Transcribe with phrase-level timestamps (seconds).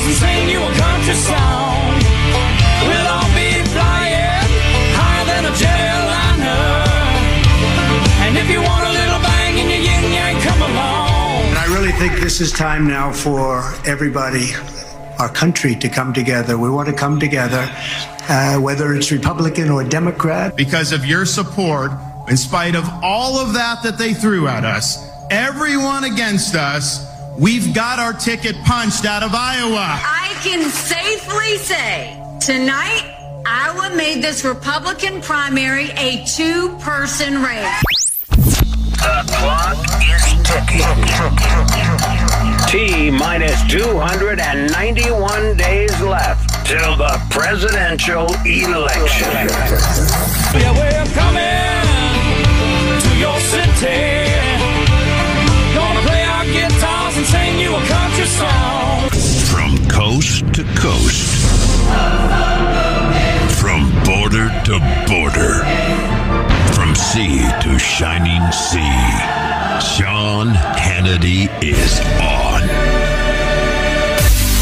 [0.00, 1.98] guitars and sing you a country song.
[2.86, 4.48] We'll all be flying
[4.96, 6.86] higher than a jetliner.
[8.26, 11.44] And if you want a little bang in your yin yang, come along.
[11.50, 14.50] And I really think this is time now for everybody,
[15.18, 16.58] our country, to come together.
[16.58, 17.68] We want to come together,
[18.28, 20.56] uh, whether it's Republican or Democrat.
[20.56, 21.90] because of your support,
[22.28, 27.06] in spite of all of that that they threw at us, everyone against us,
[27.38, 30.00] we've got our ticket punched out of Iowa.
[30.02, 37.80] I can safely say tonight, Iowa made this Republican primary a two person race.
[38.26, 40.84] The clock is ticking.
[42.68, 49.48] T minus 291 days left till the presidential election.
[50.54, 51.80] Yeah, we're coming
[53.00, 54.09] to your city.
[58.40, 59.10] A.
[59.50, 61.28] From coast to coast.
[63.60, 64.78] From border to
[65.08, 65.64] border.
[66.74, 69.40] From sea to shining sea.
[69.80, 72.62] Sean Hannity is on.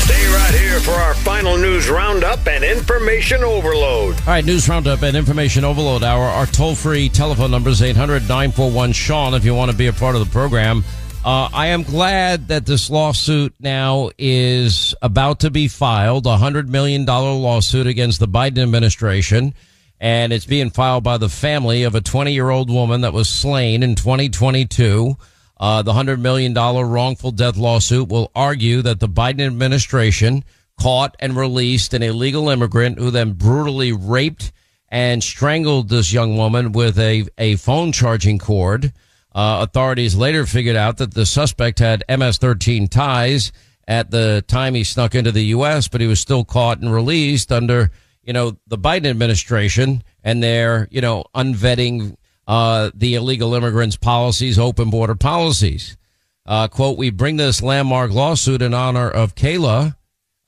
[0.05, 4.15] Stay right here for our final news roundup and information overload.
[4.21, 6.25] All right, news roundup and information overload hour.
[6.25, 9.93] Our toll free telephone number is 800 941 Sean if you want to be a
[9.93, 10.85] part of the program.
[11.25, 16.69] Uh, I am glad that this lawsuit now is about to be filed a $100
[16.69, 19.53] million lawsuit against the Biden administration.
[20.01, 23.29] And it's being filed by the family of a 20 year old woman that was
[23.29, 25.17] slain in 2022.
[25.59, 30.45] Uh, the $100 million wrongful death lawsuit will argue that the Biden administration
[30.81, 34.53] caught and released an illegal immigrant who then brutally raped
[34.89, 38.93] and strangled this young woman with a, a phone charging cord.
[39.35, 43.53] Uh, authorities later figured out that the suspect had MS-13 ties
[43.87, 47.53] at the time he snuck into the U.S., but he was still caught and released
[47.53, 47.91] under,
[48.23, 54.59] you know, the Biden administration and their, you know, unvetting uh, the illegal immigrants policies,
[54.59, 55.97] open border policies.
[56.47, 59.97] Uh, quote, we bring this landmark lawsuit in honor of Kayla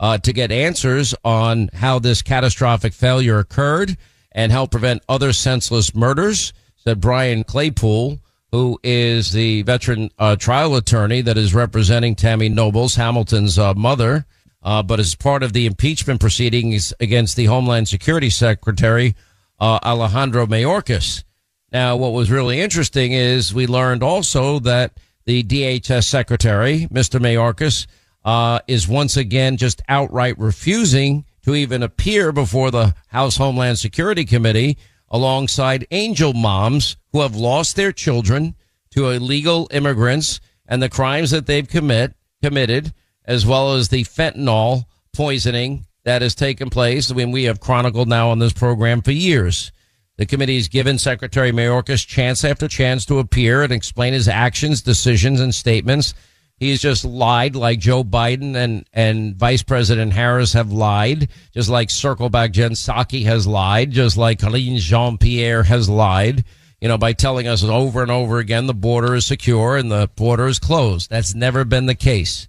[0.01, 3.99] uh, to get answers on how this catastrophic failure occurred
[4.33, 8.19] and help prevent other senseless murders, said Brian Claypool,
[8.53, 14.27] who is the veteran uh, trial attorney that is representing Tammy Nobles, Hamilton's uh, mother,
[14.63, 19.15] uh, but as part of the impeachment proceedings against the Homeland Security Secretary,
[19.61, 21.25] uh, Alejandro Mayorkas.
[21.73, 27.21] Now, what was really interesting is we learned also that the DHS secretary, Mr.
[27.21, 27.87] Mayorkas,
[28.25, 34.25] uh, is once again just outright refusing to even appear before the House Homeland Security
[34.25, 34.77] Committee
[35.11, 38.55] alongside angel moms who have lost their children
[38.91, 42.93] to illegal immigrants and the crimes that they've commit committed,
[43.25, 47.11] as well as the fentanyl poisoning that has taken place.
[47.11, 49.73] I mean, we have chronicled now on this program for years
[50.17, 55.41] The committee's given Secretary Mayorkas chance after chance to appear and explain his actions, decisions,
[55.41, 56.15] and statements.
[56.61, 61.89] He's just lied like Joe Biden and, and Vice President Harris have lied, just like
[61.89, 66.45] Circleback Jen Psaki has lied, just like Karine Jean-Pierre has lied,
[66.79, 70.11] you know, by telling us over and over again the border is secure and the
[70.17, 71.09] border is closed.
[71.09, 72.47] That's never been the case.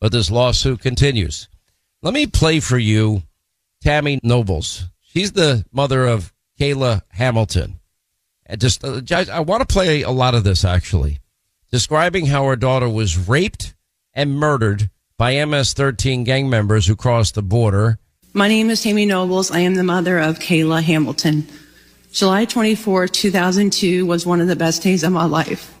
[0.00, 1.48] But this lawsuit continues.
[2.02, 3.22] Let me play for you
[3.80, 4.88] Tammy Nobles.
[5.02, 7.78] She's the mother of Kayla Hamilton.
[8.44, 11.20] And just, uh, I want to play a lot of this actually
[11.72, 13.74] describing how her daughter was raped
[14.12, 17.98] and murdered by MS 13 gang members who crossed the border.
[18.34, 19.50] My name is Tammy Nobles.
[19.50, 21.48] I am the mother of Kayla Hamilton.
[22.12, 25.74] July 24, 2002 was one of the best days of my life.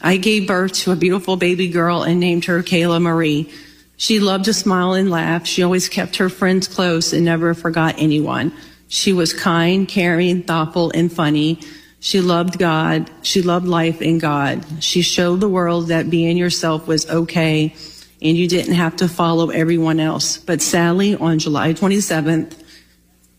[0.00, 3.52] I gave birth to a beautiful baby girl and named her Kayla Marie.
[3.96, 5.44] She loved to smile and laugh.
[5.44, 8.52] She always kept her friends close and never forgot anyone.
[8.86, 11.60] She was kind, caring, thoughtful, and funny.
[12.00, 13.10] She loved God.
[13.22, 14.64] She loved life in God.
[14.82, 17.74] She showed the world that being yourself was okay
[18.22, 20.38] and you didn't have to follow everyone else.
[20.38, 22.50] But sadly, on July 27th,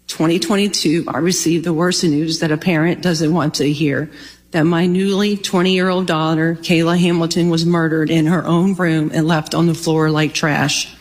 [0.08, 4.12] 2022, I received the worst news that a parent doesn't want to hear
[4.52, 9.12] that my newly 20 year old daughter, Kayla Hamilton, was murdered in her own room
[9.14, 10.94] and left on the floor like trash.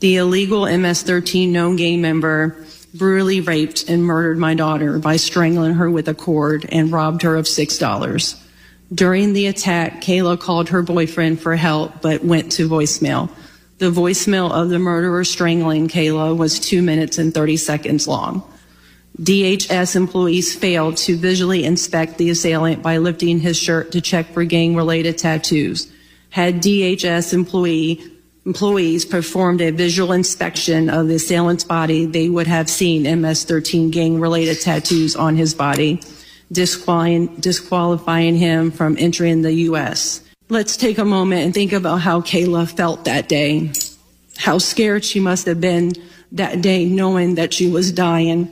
[0.00, 2.64] The illegal MS 13 known gang member
[2.98, 7.36] brutally raped and murdered my daughter by strangling her with a cord and robbed her
[7.36, 8.42] of $6.
[8.92, 13.30] During the attack, Kayla called her boyfriend for help but went to voicemail.
[13.78, 18.42] The voicemail of the murderer strangling Kayla was two minutes and 30 seconds long.
[19.20, 24.44] DHS employees failed to visually inspect the assailant by lifting his shirt to check for
[24.44, 25.92] gang related tattoos.
[26.30, 28.17] Had DHS employee
[28.48, 34.58] employees performed a visual inspection of the assailant's body, they would have seen MS-13 gang-related
[34.58, 36.00] tattoos on his body,
[36.50, 40.22] disqualifying, him from entering the U.S.
[40.48, 43.70] Let's take a moment and think about how Kayla felt that day.
[44.38, 45.92] How scared she must have been
[46.32, 48.50] that day knowing that she was dying.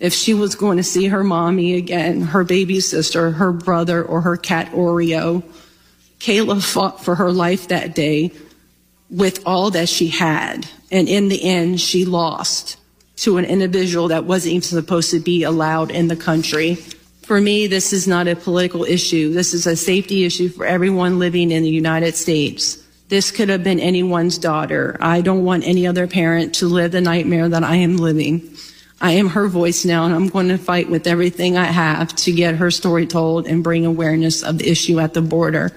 [0.00, 4.22] If she was going to see her mommy again, her baby sister, her brother, or
[4.22, 5.44] her cat Oreo.
[6.18, 8.32] Kayla fought for her life that day
[9.12, 10.66] with all that she had.
[10.90, 12.78] And in the end, she lost
[13.16, 16.74] to an individual that wasn't even supposed to be allowed in the country.
[17.22, 19.32] For me, this is not a political issue.
[19.32, 22.78] This is a safety issue for everyone living in the United States.
[23.08, 24.96] This could have been anyone's daughter.
[24.98, 28.56] I don't want any other parent to live the nightmare that I am living.
[29.00, 32.32] I am her voice now, and I'm going to fight with everything I have to
[32.32, 35.72] get her story told and bring awareness of the issue at the border.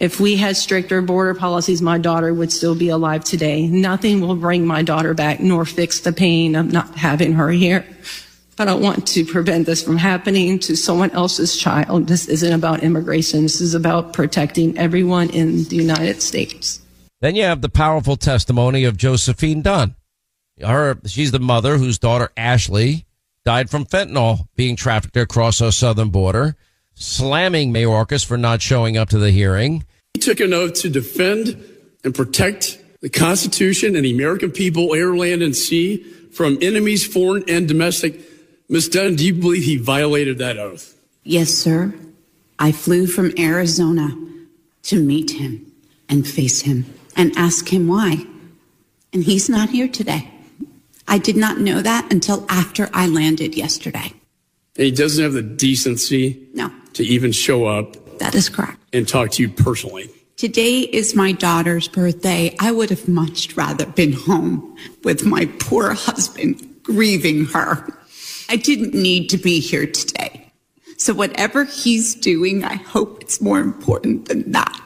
[0.00, 3.66] If we had stricter border policies, my daughter would still be alive today.
[3.66, 7.86] Nothing will bring my daughter back nor fix the pain of not having her here.
[8.58, 12.08] I want to prevent this from happening to someone else's child.
[12.08, 13.42] This isn't about immigration.
[13.42, 16.80] This is about protecting everyone in the United States.
[17.20, 19.94] Then you have the powerful testimony of Josephine Dunn.
[20.60, 23.06] Her, she's the mother whose daughter Ashley
[23.46, 26.56] died from fentanyl being trafficked across our southern border,
[26.94, 29.84] slamming Mayorkas for not showing up to the hearing.
[30.20, 31.56] Took an oath to defend
[32.04, 36.02] and protect the Constitution and the American people, air, land, and sea
[36.32, 38.20] from enemies, foreign and domestic.
[38.68, 38.88] Ms.
[38.88, 40.94] Dunn, do you believe he violated that oath?
[41.24, 41.94] Yes, sir.
[42.58, 44.10] I flew from Arizona
[44.84, 45.72] to meet him
[46.08, 46.84] and face him
[47.16, 48.24] and ask him why.
[49.12, 50.30] And he's not here today.
[51.08, 54.12] I did not know that until after I landed yesterday.
[54.76, 58.78] And he doesn't have the decency No, to even show up that is correct.
[58.92, 60.08] and talk to you personally.
[60.36, 62.54] Today is my daughter's birthday.
[62.60, 64.74] I would have much rather been home
[65.04, 67.86] with my poor husband grieving her.
[68.48, 70.50] I didn't need to be here today.
[70.96, 74.76] So whatever he's doing, I hope it's more important than that.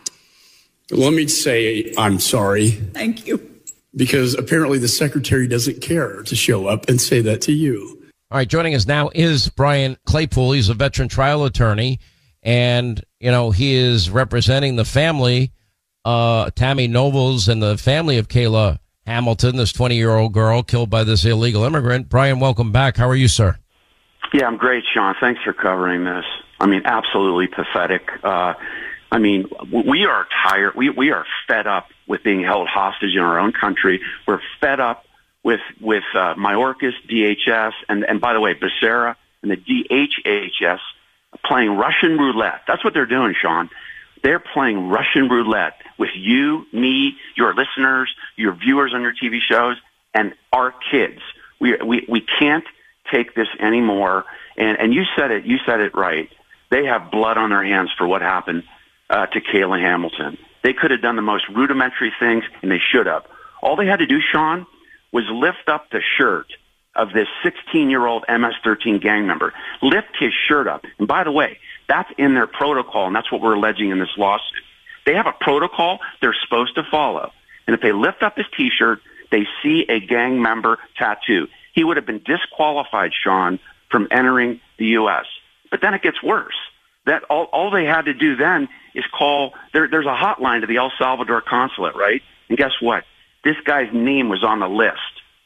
[0.90, 3.40] Let me say I'm sorry Thank you.
[3.96, 8.00] because apparently the secretary doesn't care to show up and say that to you.
[8.30, 10.52] All right, joining us now is Brian Claypool.
[10.52, 12.00] He's a veteran trial attorney,
[12.42, 15.50] and you know he is representing the family,
[16.04, 20.90] uh, Tammy Nobles, and the family of Kayla Hamilton, this 20 year old girl killed
[20.90, 22.10] by this illegal immigrant.
[22.10, 22.98] Brian, welcome back.
[22.98, 23.56] How are you, sir?
[24.34, 25.14] Yeah, I'm great, Sean.
[25.18, 26.26] Thanks for covering this.
[26.60, 28.02] I mean, absolutely pathetic.
[28.22, 28.54] Uh,
[29.10, 30.74] I mean, we are tired.
[30.74, 34.02] We we are fed up with being held hostage in our own country.
[34.28, 35.06] We're fed up
[35.42, 40.80] with with uh, Mayorkas, DHS, and and by the way, Becerra and the DHHS
[41.44, 42.62] playing Russian roulette.
[42.66, 43.70] That's what they're doing, Sean.
[44.22, 49.76] They're playing Russian roulette with you, me, your listeners, your viewers on your TV shows,
[50.14, 51.20] and our kids.
[51.60, 52.64] We we we can't
[53.12, 54.24] take this anymore.
[54.56, 55.44] And and you said it.
[55.44, 56.30] You said it right.
[56.70, 58.64] They have blood on their hands for what happened
[59.10, 60.38] uh, to Kayla Hamilton.
[60.62, 63.24] They could have done the most rudimentary things, and they should have.
[63.62, 64.66] All they had to do, Sean,
[65.12, 66.46] was lift up the shirt
[66.96, 69.52] of this 16-year-old MS-13 gang member.
[69.82, 70.84] Lift his shirt up.
[70.98, 71.58] And by the way,
[71.88, 74.62] that's in their protocol, and that's what we're alleging in this lawsuit.
[75.06, 77.32] They have a protocol they're supposed to follow.
[77.66, 81.48] And if they lift up his T-shirt, they see a gang member tattoo.
[81.72, 83.58] He would have been disqualified, Sean,
[83.90, 85.26] from entering the U.S.
[85.70, 86.54] But then it gets worse.
[87.06, 89.52] That all, all they had to do then is call.
[89.72, 92.22] There, there's a hotline to the El Salvador consulate, right?
[92.48, 93.04] And guess what?
[93.42, 95.00] This guy's name was on the list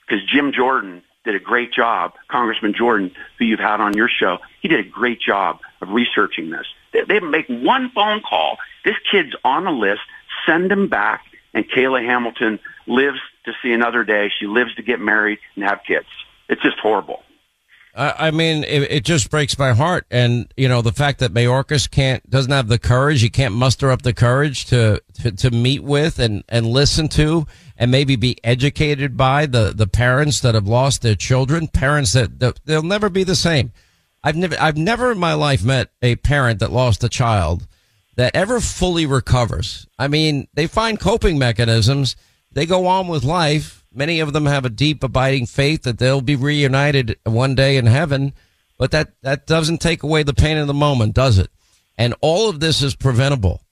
[0.06, 2.14] because Jim Jordan did a great job.
[2.28, 6.50] Congressman Jordan, who you've had on your show, he did a great job of researching
[6.50, 6.66] this.
[6.92, 8.56] They, they make one phone call.
[8.84, 10.00] This kid's on the list.
[10.46, 14.30] Send him back, and Kayla Hamilton lives to see another day.
[14.38, 16.06] She lives to get married and have kids.
[16.48, 17.22] It's just horrible.
[17.98, 20.06] I mean, it, it, just breaks my heart.
[20.08, 23.90] And, you know, the fact that Mayorkas can't, doesn't have the courage, he can't muster
[23.90, 28.36] up the courage to, to, to meet with and, and listen to and maybe be
[28.44, 33.08] educated by the, the parents that have lost their children, parents that, that they'll never
[33.08, 33.72] be the same.
[34.22, 37.66] I've never, I've never in my life met a parent that lost a child
[38.14, 39.88] that ever fully recovers.
[39.98, 42.14] I mean, they find coping mechanisms.
[42.52, 46.20] They go on with life Many of them have a deep, abiding faith that they'll
[46.20, 48.34] be reunited one day in heaven,
[48.76, 51.50] but that, that doesn't take away the pain of the moment, does it?
[51.96, 53.62] And all of this is preventable.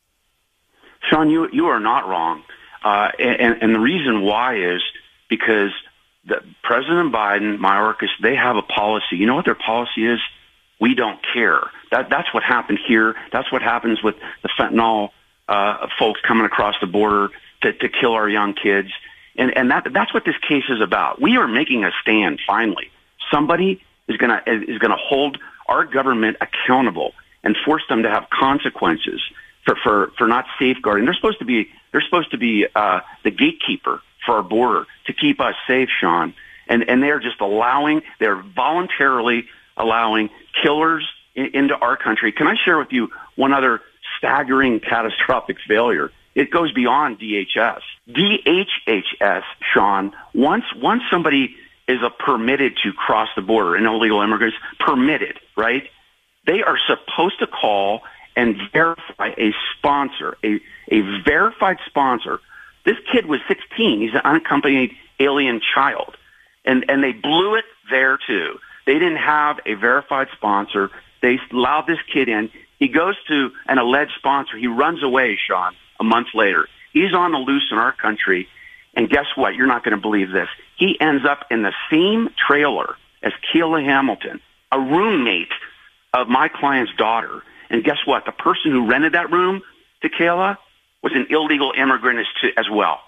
[1.09, 2.43] Sean, you, you are not wrong.
[2.83, 4.83] Uh, and, and the reason why is
[5.29, 5.71] because
[6.27, 9.17] the, President Biden, Mayorkas, they have a policy.
[9.17, 10.19] You know what their policy is?
[10.81, 11.61] We don't care.
[11.91, 13.15] That, that's what happened here.
[13.33, 15.11] That's what happens with the fentanyl
[15.49, 17.29] uh, folks coming across the border
[17.63, 18.89] to, to kill our young kids.
[19.38, 21.21] And, and that, that's what this case is about.
[21.21, 22.90] We are making a stand, finally.
[23.31, 27.12] Somebody is going to, is going to hold our government accountable
[27.43, 29.21] and force them to have consequences
[29.64, 31.05] for, for, for not safeguarding.
[31.05, 35.12] They're supposed to be, they're supposed to be, uh, the gatekeeper for our border to
[35.12, 36.35] keep us safe, Sean.
[36.69, 39.45] And, and they're just allowing, they're voluntarily
[39.76, 40.31] allowing
[40.62, 42.33] killers in, into our country.
[42.33, 43.83] Can I share with you one other
[44.19, 46.11] staggering catastrophic failure?
[46.37, 47.81] It goes beyond DHS.
[48.11, 51.57] DHHS, Sean, once, once somebody
[51.88, 55.85] is a permitted to cross the border, an illegal immigrant is permitted, right?
[56.47, 58.02] They are supposed to call
[58.37, 62.40] and verify a sponsor, a, a verified sponsor.
[62.85, 64.02] This kid was 16.
[64.02, 66.19] He's an unaccompanied alien child.
[66.66, 68.59] And, and they blew it there too.
[68.85, 70.90] They didn't have a verified sponsor.
[71.23, 72.50] They allowed this kid in.
[72.78, 74.59] He goes to an alleged sponsor.
[74.59, 76.69] He runs away, Sean a month later.
[76.93, 78.49] He's on the loose in our country.
[78.95, 79.55] And guess what?
[79.55, 80.49] You're not going to believe this.
[80.76, 84.41] He ends up in the same trailer as Kayla Hamilton,
[84.73, 85.53] a roommate
[86.15, 87.43] of my client's daughter.
[87.69, 88.25] And guess what?
[88.25, 89.62] The person who rented that room
[90.03, 90.57] to Kayla
[91.03, 93.00] was an illegal immigrant as, to, as well.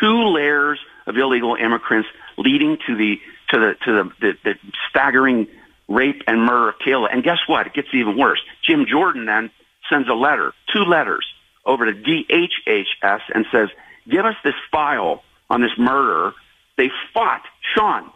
[0.00, 2.08] Two layers of illegal immigrants
[2.38, 3.16] leading to the
[3.50, 4.54] to the to the, the, the
[4.88, 5.46] staggering
[5.88, 7.08] rape and murder of Kayla.
[7.12, 7.66] And guess what?
[7.66, 8.40] It gets even worse.
[8.62, 9.50] Jim Jordan then
[9.90, 11.26] sends a letter, two letters
[11.66, 13.68] over to DHHS and says,
[14.08, 16.32] give us this file on this murder.
[16.76, 17.42] They fought,
[17.74, 18.10] Sean,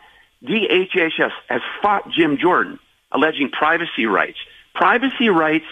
[0.45, 2.79] DHHS has fought Jim Jordan,
[3.13, 4.39] alleging privacy rights.
[4.75, 5.67] Privacy rights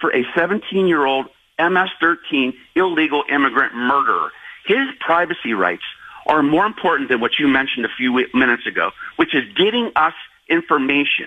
[0.00, 1.26] for a 17-year-old
[1.58, 4.30] MS-13 illegal immigrant murderer.
[4.66, 5.82] His privacy rights
[6.26, 10.14] are more important than what you mentioned a few minutes ago, which is getting us
[10.48, 11.26] information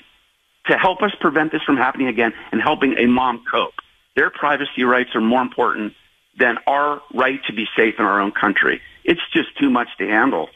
[0.66, 3.74] to help us prevent this from happening again and helping a mom cope.
[4.18, 5.94] Their privacy rights are more important
[6.40, 8.82] than our right to be safe in our own country.
[9.06, 10.50] It's just too much to handle.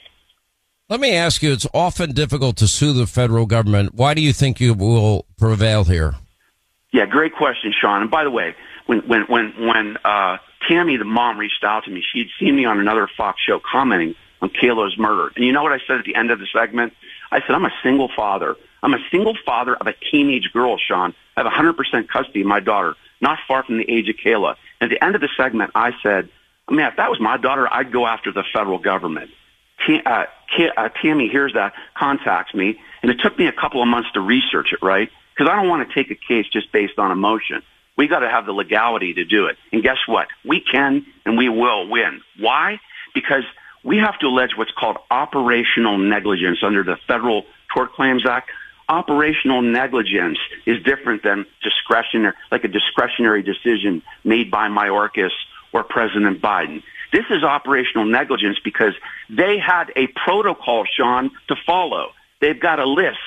[0.89, 3.93] Let me ask you, it's often difficult to sue the federal government.
[3.93, 6.15] Why do you think you will prevail here?
[6.91, 8.01] Yeah, great question, Sean.
[8.01, 8.55] And by the way,
[8.87, 10.37] when when when when uh,
[10.67, 14.15] Tammy, the mom, reached out to me, she'd seen me on another Fox show commenting
[14.41, 15.31] on Kayla's murder.
[15.35, 16.93] And you know what I said at the end of the segment?
[17.31, 18.55] I said, I'm a single father.
[18.81, 21.13] I'm a single father of a teenage girl, Sean.
[21.37, 24.55] I have 100% custody of my daughter not far from the age of Kayla.
[24.81, 26.29] At the end of the segment, I said,
[26.67, 29.31] I mean, if that was my daughter, I'd go after the federal government.
[29.85, 30.25] T- uh,
[30.77, 34.21] uh, Tammy hears that, contacts me, and it took me a couple of months to
[34.21, 35.09] research it, right?
[35.33, 37.61] Because I don't want to take a case just based on emotion.
[37.97, 39.57] We got to have the legality to do it.
[39.71, 40.27] And guess what?
[40.45, 42.21] We can and we will win.
[42.39, 42.79] Why?
[43.13, 43.43] Because
[43.83, 48.49] we have to allege what's called operational negligence under the Federal Tort Claims Act
[48.91, 55.31] operational negligence is different than discretionary, like a discretionary decision made by Mayorkas
[55.71, 56.83] or President Biden.
[57.13, 58.93] This is operational negligence because
[59.29, 62.11] they had a protocol, Sean, to follow.
[62.41, 63.17] They've got a list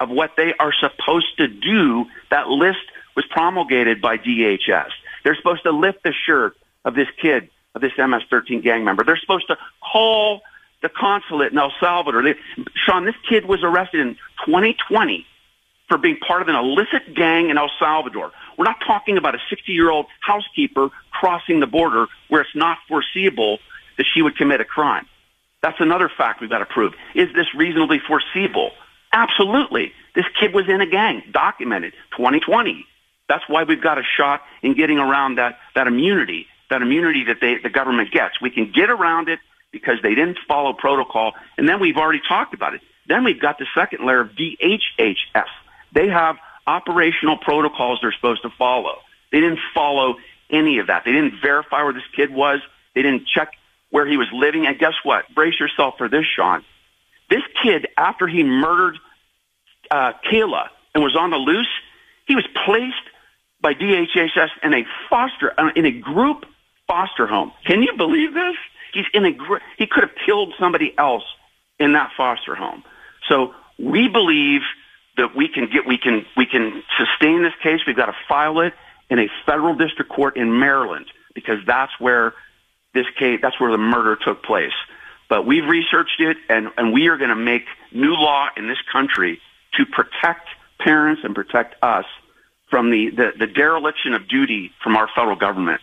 [0.00, 2.06] of what they are supposed to do.
[2.30, 4.90] That list was promulgated by DHS.
[5.22, 9.04] They're supposed to lift the shirt of this kid, of this MS-13 gang member.
[9.04, 10.42] They're supposed to call
[10.82, 12.22] the consulate in El Salvador.
[12.22, 12.34] They,
[12.74, 15.26] Sean, this kid was arrested in 2020
[15.88, 18.32] for being part of an illicit gang in El Salvador.
[18.58, 23.58] We're not talking about a 60-year-old housekeeper crossing the border where it's not foreseeable
[23.96, 25.06] that she would commit a crime.
[25.62, 26.94] That's another fact we've got to prove.
[27.14, 28.72] Is this reasonably foreseeable?
[29.12, 29.92] Absolutely.
[30.14, 32.84] This kid was in a gang, documented, 2020.
[33.28, 37.36] That's why we've got a shot in getting around that, that immunity, that immunity that
[37.40, 38.40] they, the government gets.
[38.40, 39.38] We can get around it
[39.72, 41.32] because they didn't follow protocol.
[41.56, 42.82] And then we've already talked about it.
[43.08, 45.46] Then we've got the second layer of DHHS.
[45.92, 46.36] They have
[46.66, 48.98] operational protocols they're supposed to follow.
[49.32, 50.16] They didn't follow
[50.50, 51.04] any of that.
[51.04, 52.60] They didn't verify where this kid was.
[52.94, 53.52] They didn't check
[53.90, 54.66] where he was living.
[54.66, 55.24] And guess what?
[55.34, 56.64] Brace yourself for this, Sean.
[57.30, 58.98] This kid, after he murdered
[59.90, 61.68] uh, Kayla and was on the loose,
[62.26, 62.94] he was placed
[63.60, 66.44] by DHHS in a foster uh, in a group
[66.86, 67.52] foster home.
[67.64, 68.56] Can you believe this?
[68.92, 71.24] He's in a gr- he could have killed somebody else
[71.78, 72.84] in that foster home.
[73.28, 74.62] So we believe
[75.16, 77.80] that we can get we can we can sustain this case.
[77.86, 78.74] We've got to file it
[79.10, 82.34] in a federal district court in Maryland because that's where
[82.94, 84.72] this case that's where the murder took place.
[85.28, 88.80] But we've researched it and, and we are going to make new law in this
[88.92, 89.40] country
[89.78, 92.04] to protect parents and protect us
[92.68, 95.80] from the, the, the dereliction of duty from our federal government.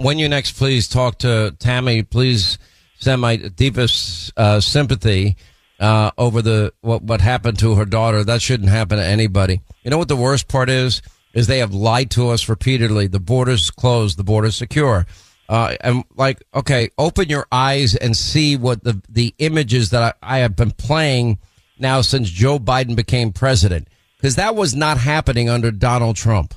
[0.00, 2.56] When you next please talk to Tammy, please
[3.00, 5.36] send my deepest uh, sympathy
[5.80, 8.22] uh, over the what what happened to her daughter.
[8.22, 9.60] That shouldn't happen to anybody.
[9.82, 11.02] You know what the worst part is?
[11.34, 13.08] Is they have lied to us repeatedly.
[13.08, 14.18] The border's closed.
[14.18, 15.04] The border's secure.
[15.48, 20.36] Uh, and like, okay, open your eyes and see what the the images that I,
[20.36, 21.38] I have been playing
[21.76, 26.54] now since Joe Biden became president, because that was not happening under Donald Trump,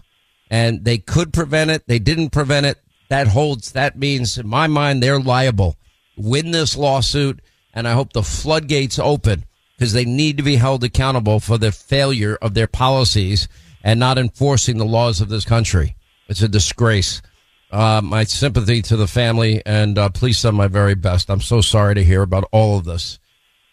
[0.51, 1.87] and they could prevent it.
[1.87, 2.77] They didn't prevent it.
[3.11, 3.73] That holds.
[3.73, 5.75] That means, in my mind, they're liable.
[6.15, 7.41] Win this lawsuit,
[7.73, 9.43] and I hope the floodgates open
[9.75, 13.49] because they need to be held accountable for the failure of their policies
[13.83, 15.97] and not enforcing the laws of this country.
[16.29, 17.21] It's a disgrace.
[17.69, 21.29] Uh, my sympathy to the family, and uh, please send my very best.
[21.29, 23.19] I'm so sorry to hear about all of this.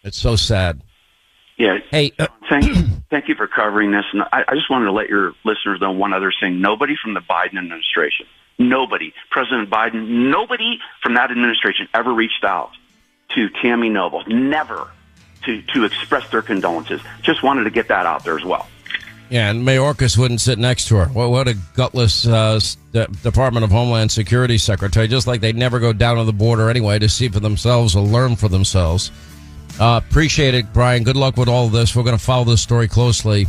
[0.02, 0.82] It's so sad.
[1.58, 1.78] Yeah.
[1.92, 2.64] Hey, uh, thank
[3.10, 4.04] thank you for covering this.
[4.12, 6.60] And I, I just wanted to let your listeners know one other thing.
[6.60, 8.26] Nobody from the Biden administration,
[8.58, 12.72] nobody, President Biden, nobody from that administration ever reached out
[13.34, 14.24] to Tammy Noble.
[14.26, 14.90] Never
[15.44, 17.00] to to express their condolences.
[17.22, 18.66] Just wanted to get that out there as well.
[19.30, 21.06] Yeah, and Mayorkas wouldn't sit next to her.
[21.06, 22.58] What, what a gutless uh,
[23.22, 25.06] Department of Homeland Security secretary.
[25.06, 28.02] Just like they never go down to the border anyway to see for themselves or
[28.02, 29.10] learn for themselves.
[29.78, 31.04] Uh, appreciate it, Brian.
[31.04, 31.94] Good luck with all this.
[31.94, 33.46] We're going to follow this story closely.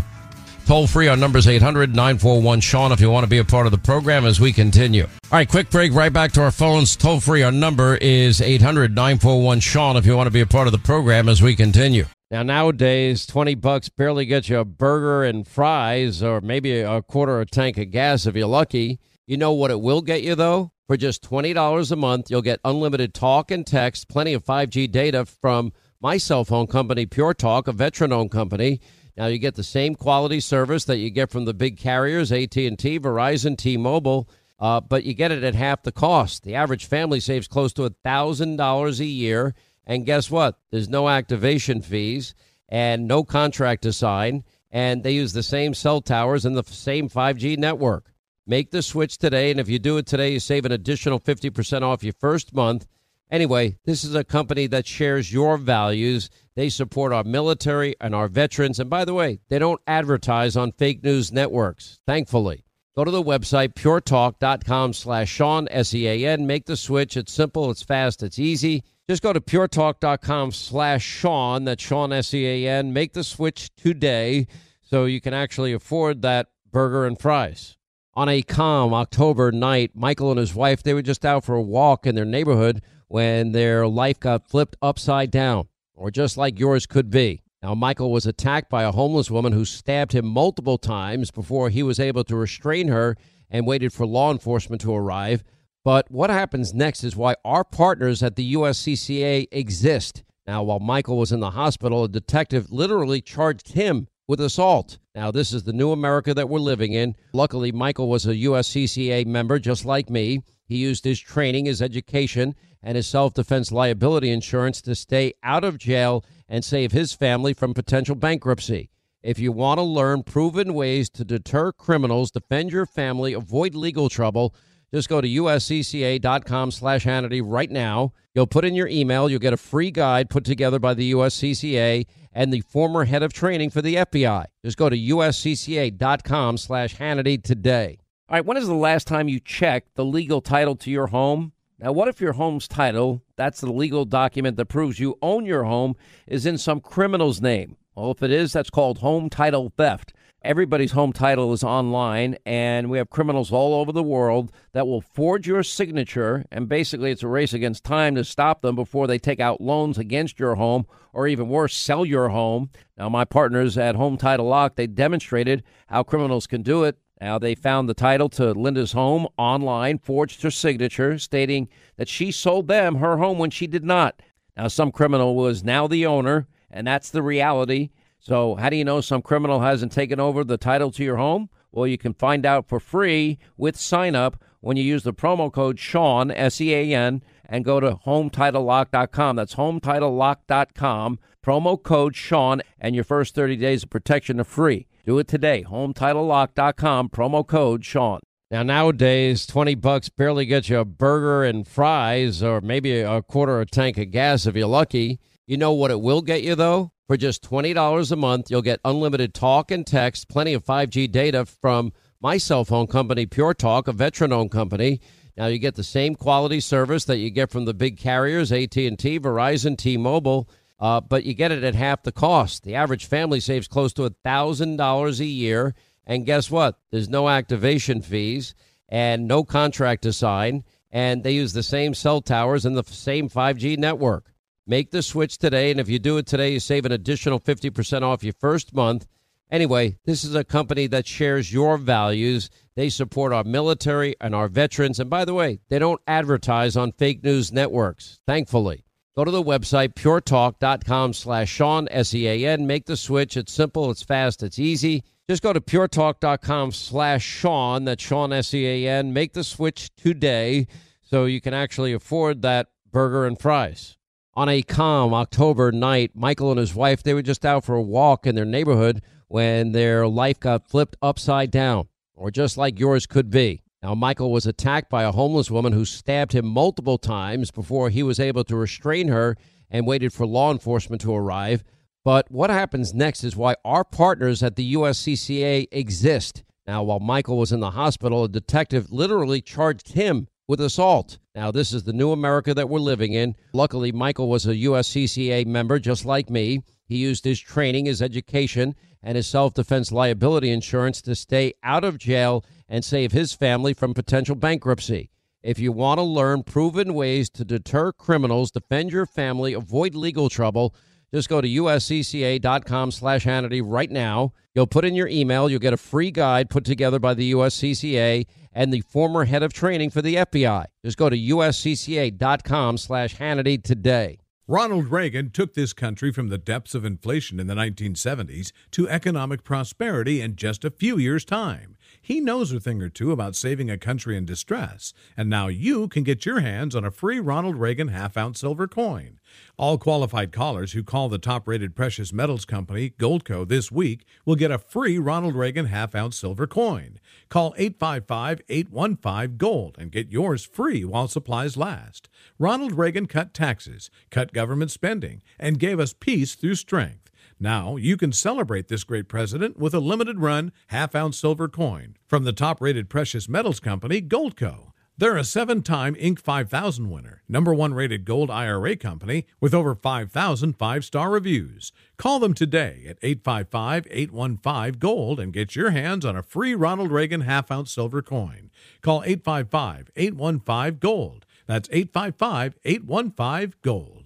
[0.70, 3.72] Toll free on numbers 800 941 Sean if you want to be a part of
[3.72, 5.06] the program as we continue.
[5.06, 5.92] All right, quick break.
[5.96, 6.96] Right back to our phones.
[6.96, 7.42] Toll free.
[7.42, 10.78] Our number is 800 941 Sean if you want to be a part of the
[10.78, 12.06] program as we continue.
[12.30, 17.42] Now, nowadays, 20 bucks barely gets you a burger and fries or maybe a quarter
[17.42, 19.00] of a tank of gas if you're lucky.
[19.26, 20.72] You know what it will get you, though?
[20.86, 25.26] For just $20 a month, you'll get unlimited talk and text, plenty of 5G data
[25.26, 28.80] from my cell phone company, Pure Talk, a veteran-owned company.
[29.20, 33.00] Now, you get the same quality service that you get from the big carriers, AT&T,
[33.00, 34.28] Verizon, T-Mobile,
[34.60, 36.44] uh, but you get it at half the cost.
[36.44, 39.54] The average family saves close to $1,000 a year–
[39.90, 40.60] and guess what?
[40.70, 42.36] There's no activation fees
[42.70, 44.44] and no contract to sign.
[44.70, 48.14] And they use the same cell towers and the same 5G network.
[48.46, 49.50] Make the switch today.
[49.50, 52.86] And if you do it today, you save an additional 50% off your first month.
[53.32, 56.30] Anyway, this is a company that shares your values.
[56.60, 58.82] They support our military and our veterans.
[58.82, 62.66] And by the way, they don't advertise on fake news networks, thankfully.
[62.98, 66.46] Go to the website, puretalk.com slash Sean, S-E-A-N.
[66.46, 67.16] Make the switch.
[67.16, 68.84] It's simple, it's fast, it's easy.
[69.10, 71.64] Just go to puretalk.com slash Sean.
[71.64, 72.92] That's Sean, S E A N.
[72.92, 74.46] Make the switch today
[74.82, 77.78] so you can actually afford that burger and fries.
[78.16, 81.62] On a calm October night, Michael and his wife, they were just out for a
[81.62, 85.69] walk in their neighborhood when their life got flipped upside down,
[86.00, 87.44] or just like yours could be.
[87.62, 91.84] Now, Michael was attacked by a homeless woman who stabbed him multiple times before he
[91.84, 93.18] was able to restrain her
[93.50, 95.44] and waited for law enforcement to arrive.
[95.84, 100.24] But what happens next is why our partners at the USCCA exist.
[100.48, 105.00] Now, while Michael was in the hospital, a detective literally charged him with assault.
[105.14, 107.16] Now, this is the new America that we're living in.
[107.34, 110.44] Luckily, Michael was a USCCA member just like me.
[110.70, 115.64] He used his training, his education, and his self defense liability insurance to stay out
[115.64, 118.92] of jail and save his family from potential bankruptcy.
[119.24, 124.10] If you want to learn proven ways to deter criminals, defend your family, avoid legal
[124.10, 124.56] trouble,
[124.94, 128.14] just go to uscca.com slash Hannity right now.
[128.34, 129.28] You'll put in your email.
[129.28, 133.34] You'll get a free guide put together by the USCCA and the former head of
[133.34, 134.46] training for the FBI.
[134.64, 138.00] Just go to uscca.com slash Hannity today.
[138.30, 141.52] All right, when is the last time you checked the legal title to your home?
[141.80, 145.64] Now, what if your home's title, that's the legal document that proves you own your
[145.64, 145.96] home,
[146.28, 147.76] is in some criminal's name?
[147.96, 150.14] Well, if it is, that's called home title theft.
[150.44, 155.02] Everybody's home title is online, and we have criminals all over the world that will
[155.02, 156.46] forge your signature.
[156.52, 159.98] And basically, it's a race against time to stop them before they take out loans
[159.98, 162.70] against your home, or even worse, sell your home.
[162.96, 167.00] Now, my partners at Home Title Lock, they demonstrated how criminals can do it.
[167.22, 172.32] Now, they found the title to Linda's home online, forged her signature, stating that she
[172.32, 174.22] sold them her home when she did not.
[174.56, 177.90] Now, some criminal was now the owner, and that's the reality.
[178.20, 181.50] So, how do you know some criminal hasn't taken over the title to your home?
[181.72, 185.52] Well, you can find out for free with sign up when you use the promo
[185.52, 189.36] code Sean, S E A N, and go to HometitleLock.com.
[189.36, 191.20] That's HometitleLock.com.
[191.44, 194.88] Promo code Sean, and your first 30 days of protection are free.
[195.10, 195.66] Do it today.
[195.68, 197.10] HometitleLock.com.
[197.10, 198.20] Promo code Sean.
[198.52, 203.60] Now, nowadays, 20 bucks barely gets you a burger and fries, or maybe a quarter
[203.60, 205.20] of a tank of gas if you're lucky.
[205.48, 206.92] You know what it will get you, though?
[207.08, 211.44] For just $20 a month, you'll get unlimited talk and text, plenty of 5G data
[211.44, 211.92] from
[212.22, 215.02] my cell phone company, Pure Talk, a veteran-owned company.
[215.36, 219.20] Now you get the same quality service that you get from the big carriers, AT&T,
[219.20, 220.48] Verizon, T-Mobile,
[220.80, 222.64] uh, but you get it at half the cost.
[222.64, 225.76] The average family saves close to $1,000 a year.
[226.06, 226.80] And guess what?
[226.92, 228.56] There's no activation fees
[228.88, 230.64] and no contract to sign.
[230.92, 234.32] And they use the same cell towers and the same 5G network.
[234.66, 238.04] Make the switch today, and if you do it today, you save an additional 50%
[238.04, 239.08] off your first month.
[239.52, 242.52] Anyway, this is a company that shares your values.
[242.76, 245.00] They support our military and our veterans.
[245.00, 248.84] And by the way, they don't advertise on fake news networks, thankfully.
[249.20, 252.66] Go to the website, puretalk.com slash Sean, S-E-A-N.
[252.66, 253.36] Make the switch.
[253.36, 255.04] It's simple, it's fast, it's easy.
[255.30, 259.12] Just go to puretalk.com slash Sean, that's Sean, S-E-A-N.
[259.12, 260.68] Make the switch today
[261.02, 263.98] so you can actually afford that burger and fries.
[264.36, 267.82] On a calm October night, Michael and his wife, they were just out for a
[267.82, 273.06] walk in their neighborhood when their life got flipped upside down, or just like yours
[273.06, 273.64] could be.
[273.82, 278.04] Now, Michael was attacked by a homeless woman who stabbed him multiple times before he
[278.04, 279.38] was able to restrain her
[279.70, 281.64] and waited for law enforcement to arrive.
[282.04, 286.44] But what happens next is why our partners at the USCCA exist.
[286.68, 291.20] Now, while Michael was in the hospital, a detective literally charged him with assault.
[291.34, 293.36] Now, this is the new America that we're living in.
[293.54, 296.64] Luckily, Michael was a USCCA member just like me.
[296.86, 301.84] He used his training, his education, and his self defense liability insurance to stay out
[301.84, 305.10] of jail and save his family from potential bankruptcy.
[305.42, 310.30] If you want to learn proven ways to deter criminals, defend your family, avoid legal
[310.30, 310.76] trouble,
[311.14, 314.34] just go to uscca.com slash Hannity right now.
[314.54, 315.50] You'll put in your email.
[315.50, 319.54] You'll get a free guide put together by the USCCA and the former head of
[319.54, 320.66] training for the FBI.
[320.84, 324.20] Just go to uscca.com slash Hannity today.
[324.48, 329.44] Ronald Reagan took this country from the depths of inflation in the 1970s to economic
[329.44, 331.78] prosperity in just a few years' time.
[332.02, 335.88] He knows a thing or two about saving a country in distress, and now you
[335.88, 339.20] can get your hands on a free Ronald Reagan half ounce silver coin.
[339.58, 344.36] All qualified callers who call the top rated precious metals company, Goldco, this week will
[344.36, 347.00] get a free Ronald Reagan half ounce silver coin.
[347.30, 352.10] Call 855 815 Gold and get yours free while supplies last.
[352.40, 357.09] Ronald Reagan cut taxes, cut government spending, and gave us peace through strength.
[357.40, 361.96] Now you can celebrate this great president with a limited run half ounce silver coin
[362.06, 364.74] from the top rated precious metals company, Goldco.
[364.98, 366.20] They're a seven time Inc.
[366.20, 371.72] 5000 winner, number one rated gold IRA company with over 5,000 five star reviews.
[371.96, 376.92] Call them today at 855 815 Gold and get your hands on a free Ronald
[376.92, 378.52] Reagan half ounce silver coin.
[378.82, 381.26] Call 855 815 Gold.
[381.48, 383.99] That's 855 815 Gold.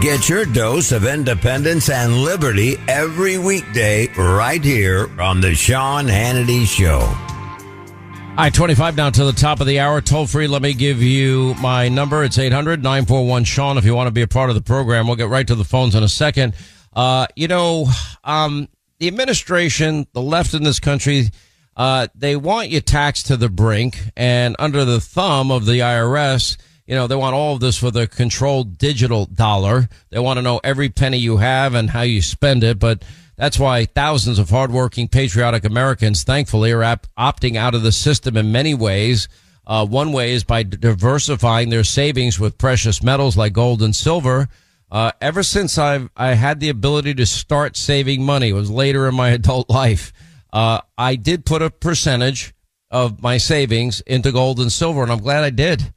[0.00, 6.64] Get your dose of independence and liberty every weekday right here on the Sean Hannity
[6.64, 7.00] Show.
[7.00, 10.00] All right, 25 now to the top of the hour.
[10.00, 10.46] Toll free.
[10.46, 12.24] Let me give you my number.
[12.24, 15.06] It's 800 941 Sean if you want to be a part of the program.
[15.06, 16.54] We'll get right to the phones in a second.
[16.94, 17.86] Uh, you know,
[18.24, 21.28] um, the administration, the left in this country,
[21.76, 26.56] uh, they want you taxed to the brink and under the thumb of the IRS.
[26.90, 29.88] You know, they want all of this for the controlled digital dollar.
[30.10, 32.80] They want to know every penny you have and how you spend it.
[32.80, 33.04] But
[33.36, 38.36] That's why thousands of hardworking, patriotic Americans, thankfully, are op- opting out of the system
[38.36, 39.28] in many ways.
[39.64, 44.48] Uh, one way is by diversifying their savings with precious metals like gold and silver.
[44.90, 49.06] Uh, ever since I've I had the ability to start saving money, it was later
[49.06, 50.12] in my adult life.
[50.52, 52.52] Uh, I did put a percentage
[52.90, 55.94] of my savings into gold and silver, and I'm glad I did.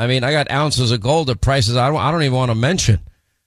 [0.00, 2.50] I mean, I got ounces of gold at prices I don't, I don't even want
[2.50, 3.00] to mention.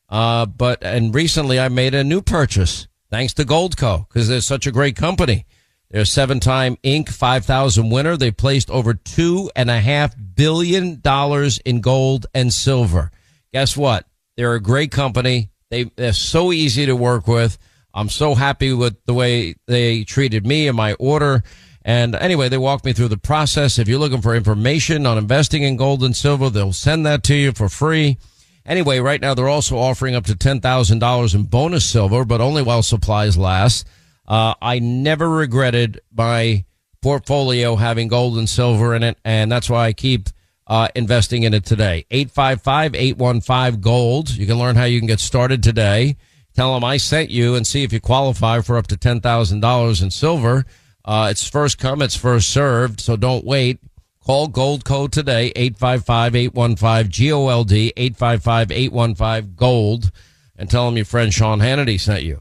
[0.08, 4.68] Uh, but and recently I made a new purchase thanks to Goldco because they're such
[4.68, 5.48] a great company.
[5.90, 7.10] They're a seven-time Inc.
[7.10, 8.18] 5000 winner.
[8.18, 13.10] They placed over two and a half billion dollars in gold and silver.
[13.52, 14.06] Guess what?
[14.38, 15.50] They're a great company.
[15.72, 17.58] They, they're so easy to work with.
[17.96, 21.44] I'm so happy with the way they treated me and my order.
[21.86, 23.78] And anyway, they walked me through the process.
[23.78, 27.36] If you're looking for information on investing in gold and silver, they'll send that to
[27.36, 28.18] you for free.
[28.66, 32.82] Anyway, right now they're also offering up to $10,000 in bonus silver, but only while
[32.82, 33.86] supplies last.
[34.26, 36.64] Uh, I never regretted my
[37.02, 40.30] portfolio having gold and silver in it, and that's why I keep
[40.66, 42.06] uh, investing in it today.
[42.12, 44.30] 855-815-GOLD.
[44.30, 46.16] You can learn how you can get started today.
[46.56, 50.12] Tell them I sent you and see if you qualify for up to $10,000 in
[50.12, 50.66] silver.
[51.06, 53.80] Uh, it's first come, it's first served, so don't wait.
[54.24, 60.12] Call Goldco today, 855-815-GOLD, 855-815-GOLD,
[60.56, 62.40] and tell them your friend Sean Hannity sent you.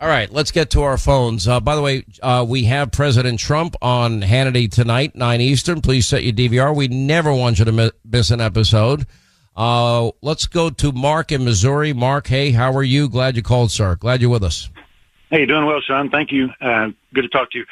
[0.00, 1.46] All right, let's get to our phones.
[1.46, 5.80] Uh, by the way, uh, we have President Trump on Hannity tonight, 9 Eastern.
[5.80, 6.74] Please set your DVR.
[6.74, 9.06] We never want you to miss an episode.
[9.54, 11.92] Uh, let's go to Mark in Missouri.
[11.92, 13.08] Mark, hey, how are you?
[13.08, 13.94] Glad you called, sir.
[13.94, 14.68] Glad you're with us.
[15.34, 16.10] Hey, doing well, Sean.
[16.10, 16.50] Thank you.
[16.60, 17.64] Uh, good to talk to you.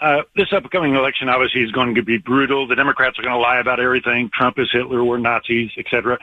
[0.00, 2.66] Uh, this upcoming election obviously is going to be brutal.
[2.66, 4.30] The Democrats are going to lie about everything.
[4.36, 6.18] Trump is Hitler, we're Nazis, etc.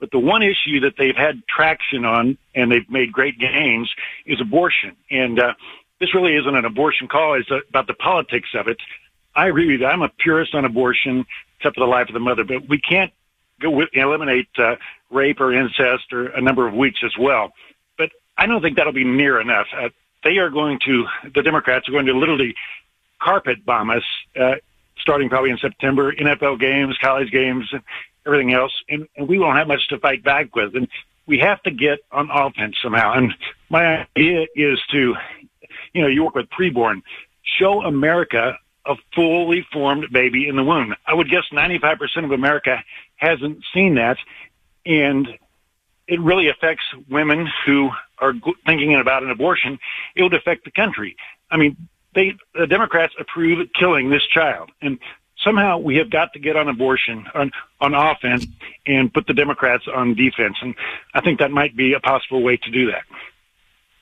[0.00, 3.88] But the one issue that they've had traction on and they've made great gains
[4.26, 4.96] is abortion.
[5.12, 5.54] And uh,
[6.00, 8.78] this really isn't an abortion call; it's about the politics of it.
[9.36, 9.86] I agree with you.
[9.86, 11.24] I'm a purist on abortion,
[11.58, 12.42] except for the life of the mother.
[12.42, 13.12] But we can't
[13.60, 14.74] go with, eliminate uh,
[15.08, 17.52] rape or incest or a number of weeks as well.
[17.96, 19.68] But I don't think that'll be near enough.
[19.72, 19.90] Uh,
[20.24, 22.54] they are going to, the Democrats are going to literally
[23.20, 24.04] carpet bomb us,
[24.38, 24.54] uh,
[24.98, 27.72] starting probably in September, NFL games, college games,
[28.26, 28.72] everything else.
[28.88, 30.74] And, and we won't have much to fight back with.
[30.76, 30.88] And
[31.26, 33.12] we have to get on offense somehow.
[33.14, 33.34] And
[33.70, 35.14] my idea is to,
[35.92, 37.02] you know, you work with preborn,
[37.58, 40.94] show America a fully formed baby in the womb.
[41.06, 42.82] I would guess 95% of America
[43.16, 44.16] hasn't seen that.
[44.84, 45.28] And
[46.08, 48.34] it really affects women who are
[48.66, 49.78] thinking about an abortion.
[50.16, 51.16] It would affect the country.
[51.50, 51.76] I mean,
[52.14, 54.70] they, the Democrats approve killing this child.
[54.80, 54.98] And
[55.42, 58.46] somehow we have got to get on abortion on, on offense
[58.86, 60.56] and put the Democrats on defense.
[60.60, 60.74] And
[61.14, 63.02] I think that might be a possible way to do that.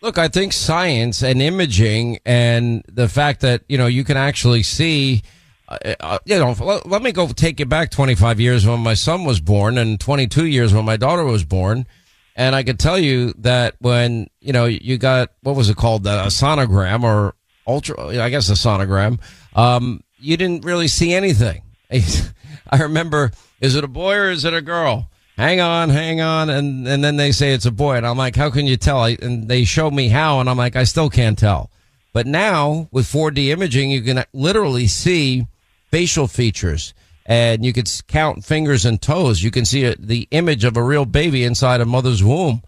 [0.02, 4.62] Look, I think science and imaging and the fact that, you know, you can actually
[4.62, 5.22] see,
[5.70, 9.24] uh, you know, let, let, me go take you back 25 years when my son
[9.24, 11.86] was born and 22 years when my daughter was born.
[12.34, 16.06] And I could tell you that when, you know, you got, what was it called?
[16.06, 17.34] A sonogram or
[17.66, 19.20] ultra, I guess a sonogram.
[19.54, 21.62] Um, you didn't really see anything.
[21.90, 25.10] I remember, is it a boy or is it a girl?
[25.36, 26.50] Hang on, hang on.
[26.50, 27.96] And, and then they say it's a boy.
[27.96, 28.98] And I'm like, how can you tell?
[28.98, 30.40] I, and they showed me how.
[30.40, 31.70] And I'm like, I still can't tell.
[32.12, 35.46] But now with 4D imaging, you can literally see
[35.90, 36.94] facial features
[37.30, 39.42] and you can count fingers and toes.
[39.42, 42.62] You can see a, the image of a real baby inside a mother's womb.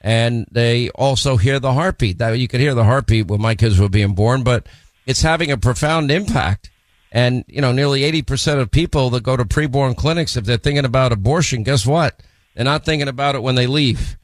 [0.00, 2.16] And they also hear the heartbeat.
[2.16, 4.66] That you could hear the heartbeat when my kids were being born, but
[5.04, 6.70] it's having a profound impact.
[7.12, 10.84] And, you know, nearly 80% of people that go to preborn clinics, if they're thinking
[10.84, 12.20] about abortion, guess what?
[12.54, 14.16] They're not thinking about it when they leave.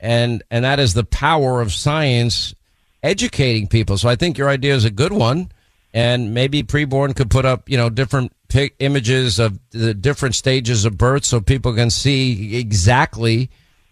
[0.00, 2.54] And, and that is the power of science
[3.02, 3.98] educating people.
[3.98, 5.50] So I think your idea is a good one.
[5.94, 10.84] And maybe preborn could put up, you know, different pic- images of the different stages
[10.84, 13.50] of birth so people can see exactly,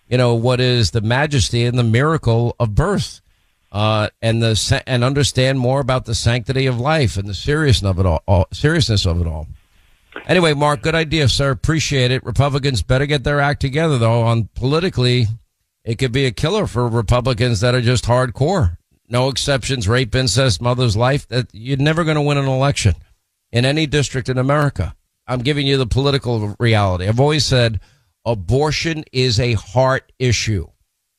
[0.09, 3.21] you know, what is the majesty and the miracle of birth
[3.73, 7.99] uh, and the and understand more about the sanctity of life and the seriousness of
[7.99, 9.47] it all, all, seriousness of it all.
[10.27, 11.51] Anyway, Mark, good idea, sir.
[11.51, 12.25] Appreciate it.
[12.25, 14.23] Republicans better get their act together, though.
[14.23, 15.27] On politically,
[15.85, 18.79] it could be a killer for Republicans that are just hardcore.
[19.09, 21.29] No exceptions, rape, incest, mother's life.
[21.29, 22.95] That you're never going to win an election
[23.53, 24.95] in any district in America.
[25.27, 27.07] I'm giving you the political reality.
[27.07, 27.81] I've always said
[28.25, 30.67] abortion is a heart issue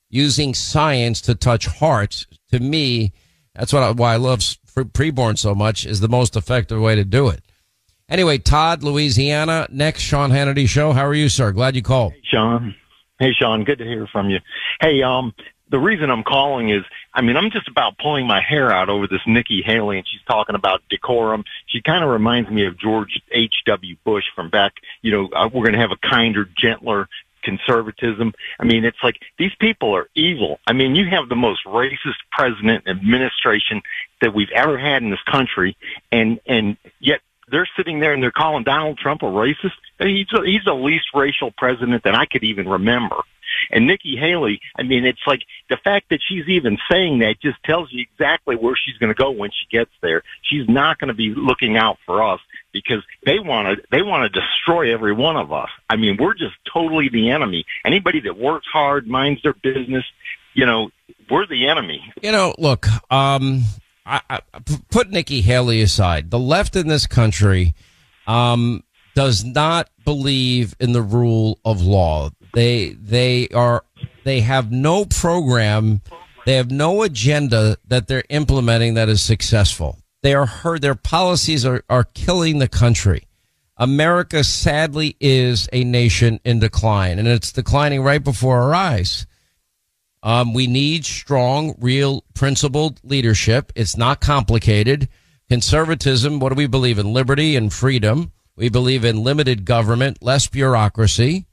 [0.09, 2.25] using science to touch hearts.
[2.51, 3.13] To me,
[3.53, 7.03] that's what I, why I love preborn so much is the most effective way to
[7.03, 7.41] do it.
[8.09, 10.93] Anyway, Todd, Louisiana, next Sean Hannity show.
[10.93, 11.51] How are you, sir?
[11.51, 12.13] Glad you called.
[12.13, 12.75] Hey, Sean.
[13.19, 13.63] Hey, Sean.
[13.65, 14.39] Good to hear from you.
[14.79, 15.33] Hey, um,
[15.69, 19.07] the reason I'm calling is I mean, I'm just about pulling my hair out over
[19.07, 21.43] this Nikki Haley, and she's talking about decorum.
[21.65, 23.95] She kind of reminds me of George H.W.
[24.03, 27.07] Bush from back, you know, uh, we're going to have a kinder, gentler
[27.43, 28.33] conservatism.
[28.59, 30.59] I mean, it's like these people are evil.
[30.67, 33.81] I mean, you have the most racist president administration
[34.21, 35.77] that we've ever had in this country,
[36.11, 39.71] and and yet they're sitting there and they're calling Donald Trump a racist.
[39.99, 43.21] He's a, he's the least racial president that I could even remember.
[43.71, 47.61] And Nikki Haley, I mean, it's like the fact that she's even saying that just
[47.63, 50.23] tells you exactly where she's going to go when she gets there.
[50.41, 52.39] She's not going to be looking out for us
[52.73, 55.69] because they want to they want to destroy every one of us.
[55.89, 57.65] I mean, we're just totally the enemy.
[57.85, 60.05] Anybody that works hard, minds their business,
[60.53, 60.89] you know,
[61.29, 62.01] we're the enemy.
[62.21, 63.63] You know, look, um,
[64.05, 64.39] I, I,
[64.89, 66.31] put Nikki Haley aside.
[66.31, 67.73] The left in this country
[68.25, 68.83] um,
[69.15, 72.29] does not believe in the rule of law.
[72.53, 73.83] They they are
[74.23, 76.01] they have no program.
[76.45, 79.97] They have no agenda that they're implementing that is successful.
[80.21, 80.81] They are hurt.
[80.81, 83.23] Their policies are, are killing the country.
[83.77, 89.27] America sadly is a nation in decline and it's declining right before our eyes.
[90.23, 93.71] Um, we need strong, real, principled leadership.
[93.75, 95.09] It's not complicated.
[95.49, 97.13] Conservatism, what do we believe in?
[97.13, 98.31] Liberty and freedom.
[98.55, 101.45] We believe in limited government, less bureaucracy.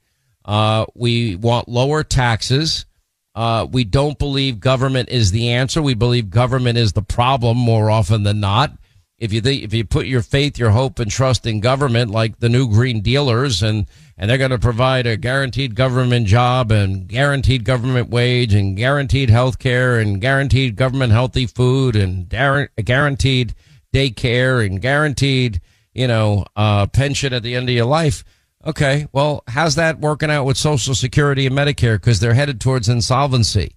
[0.45, 2.85] Uh, we want lower taxes.
[3.33, 5.81] Uh, we don't believe government is the answer.
[5.81, 8.71] We believe government is the problem more often than not.
[9.17, 12.39] If you think, if you put your faith, your hope, and trust in government, like
[12.39, 17.07] the new green dealers, and and they're going to provide a guaranteed government job and
[17.07, 23.55] guaranteed government wage and guaranteed health care and guaranteed government healthy food and guaranteed
[23.93, 25.61] daycare and guaranteed,
[25.93, 28.23] you know, uh, pension at the end of your life
[28.65, 29.07] Okay.
[29.11, 31.95] Well, how's that working out with Social Security and Medicare?
[31.95, 33.75] Because they're headed towards insolvency.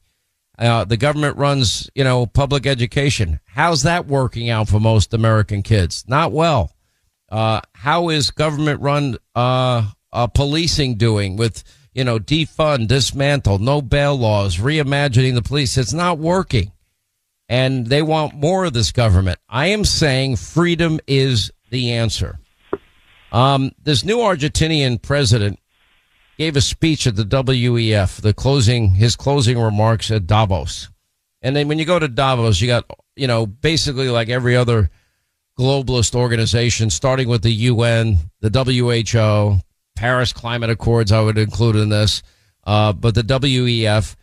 [0.58, 3.38] Uh, the government runs, you know, public education.
[3.46, 6.04] How's that working out for most American kids?
[6.08, 6.74] Not well.
[7.28, 13.82] Uh, how is government run uh, uh, policing doing with, you know, defund, dismantle, no
[13.82, 15.76] bail laws, reimagining the police?
[15.76, 16.72] It's not working.
[17.48, 19.38] And they want more of this government.
[19.48, 22.38] I am saying freedom is the answer.
[23.32, 25.58] Um, this new Argentinian president
[26.38, 30.88] gave a speech at the WEF, the closing, his closing remarks at Davos.
[31.42, 32.84] And then when you go to Davos, you got,
[33.16, 34.90] you know, basically like every other
[35.58, 39.60] globalist organization, starting with the UN, the WHO,
[39.96, 42.22] Paris Climate Accords, I would include in this,
[42.64, 44.14] uh, but the WEF.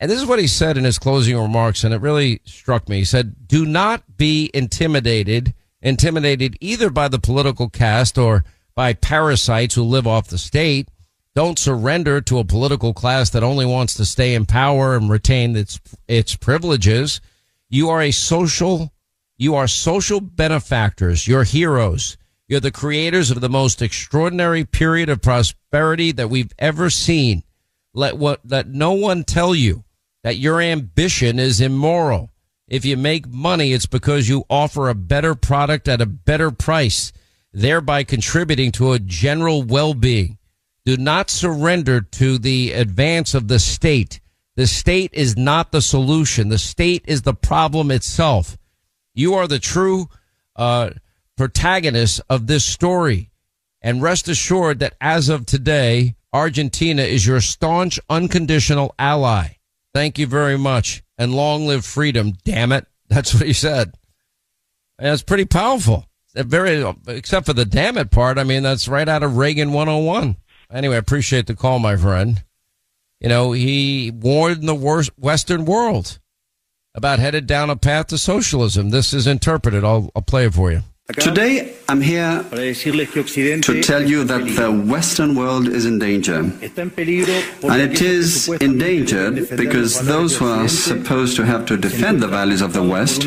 [0.00, 2.98] And this is what he said in his closing remarks, and it really struck me.
[2.98, 9.74] He said, Do not be intimidated intimidated either by the political caste or by parasites
[9.74, 10.88] who live off the state.
[11.34, 15.56] Don't surrender to a political class that only wants to stay in power and retain
[15.56, 17.20] its its privileges.
[17.68, 18.92] You are a social
[19.36, 21.28] you are social benefactors.
[21.28, 22.16] You're heroes.
[22.48, 27.44] You're the creators of the most extraordinary period of prosperity that we've ever seen.
[27.94, 29.84] Let what let no one tell you
[30.24, 32.30] that your ambition is immoral.
[32.68, 37.12] If you make money, it's because you offer a better product at a better price,
[37.52, 40.38] thereby contributing to a general well-being.
[40.84, 44.20] Do not surrender to the advance of the state.
[44.56, 46.48] The state is not the solution.
[46.48, 48.58] The state is the problem itself.
[49.14, 50.08] You are the true
[50.56, 50.90] uh,
[51.36, 53.30] protagonist of this story.
[53.80, 59.57] And rest assured that as of today, Argentina is your staunch, unconditional ally.
[59.98, 62.34] Thank you very much and long live freedom.
[62.44, 62.86] Damn it.
[63.08, 63.94] That's what he said.
[64.96, 66.06] And it's pretty powerful.
[66.36, 68.38] Uh, very, except for the damn it part.
[68.38, 70.36] I mean, that's right out of Reagan 101.
[70.70, 72.44] Anyway, I appreciate the call, my friend.
[73.18, 76.20] You know, he warned the Western world
[76.94, 78.90] about headed down a path to socialism.
[78.90, 79.82] This is interpreted.
[79.82, 80.82] I'll, I'll play it for you.
[81.16, 86.34] Today, I'm here to tell you that the Western world is in danger.
[86.34, 92.60] And it is endangered because those who are supposed to have to defend the values
[92.60, 93.26] of the West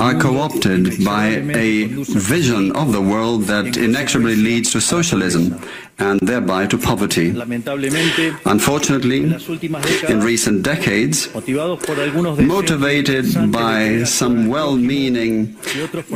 [0.00, 5.60] are co-opted by a vision of the world that inexorably leads to socialism
[5.98, 7.30] and thereby to poverty.
[8.46, 9.22] Unfortunately,
[10.08, 11.28] in recent decades,
[12.56, 15.56] motivated by some well-meaning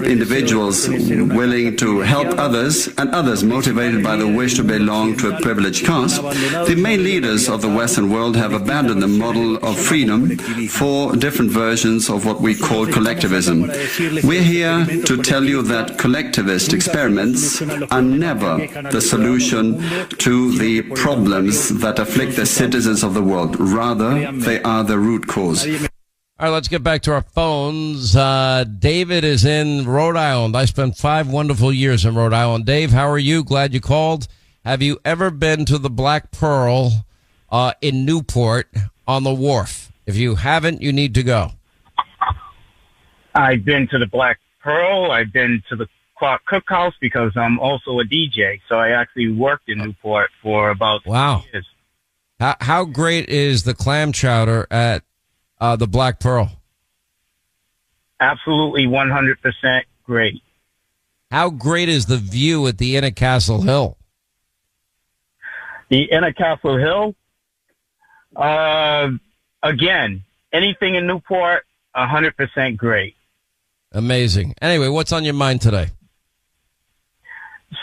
[0.05, 5.41] individuals willing to help others and others motivated by the wish to belong to a
[5.41, 6.23] privileged caste,
[6.67, 10.37] the main leaders of the Western world have abandoned the model of freedom
[10.69, 13.63] for different versions of what we call collectivism.
[14.25, 17.61] We're here to tell you that collectivist experiments
[17.91, 23.57] are never the solution to the problems that afflict the citizens of the world.
[23.59, 25.67] Rather, they are the root cause.
[26.39, 28.15] All right, let's get back to our phones.
[28.15, 30.55] Uh, David is in Rhode Island.
[30.55, 32.67] I spent five wonderful years in Rhode Island.
[32.67, 33.43] Dave, how are you?
[33.43, 34.29] Glad you called.
[34.63, 37.07] Have you ever been to the Black Pearl
[37.51, 38.69] uh, in Newport
[39.09, 39.91] on the wharf?
[40.05, 41.53] If you haven't, you need to go.
[43.35, 45.11] I've been to the Black Pearl.
[45.13, 45.87] I've been to the
[46.19, 48.61] Clarke Cooke House because I'm also a DJ.
[48.69, 51.45] So I actually worked in Newport for about Wow.
[51.53, 51.67] years.
[52.41, 55.03] How, how great is the clam chowder at
[55.61, 56.51] uh, the Black Pearl?
[58.21, 60.43] Absolutely 100% great.
[61.31, 63.97] How great is the view at the Inn at Castle Hill?
[65.89, 67.15] The Inn at Castle Hill,
[68.35, 69.11] uh,
[69.63, 71.65] again, anything in Newport,
[71.95, 73.15] 100% great.
[73.93, 74.55] Amazing.
[74.61, 75.89] Anyway, what's on your mind today?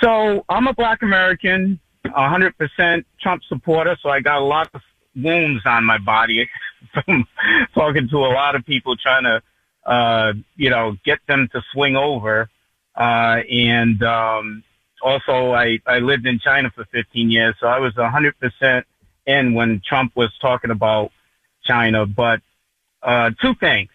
[0.01, 4.81] So I'm a black American, 100% Trump supporter, so I got a lot of
[5.15, 6.49] wounds on my body
[6.93, 7.25] from
[7.73, 9.41] talking to a lot of people trying to,
[9.85, 12.49] uh, you know, get them to swing over.
[12.95, 14.63] Uh, and, um,
[15.01, 18.83] also I, I lived in China for 15 years, so I was 100%
[19.25, 21.11] in when Trump was talking about
[21.63, 22.05] China.
[22.05, 22.41] But,
[23.01, 23.89] uh, two things.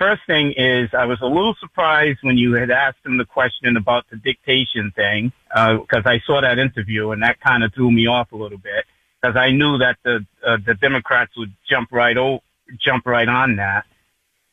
[0.00, 3.76] First thing is I was a little surprised when you had asked him the question
[3.76, 8.06] about the dictation thing, because I saw that interview and that kind of threw me
[8.06, 8.86] off a little bit
[9.20, 12.42] because I knew that the uh, the Democrats would jump right o-
[12.82, 13.84] jump right on that.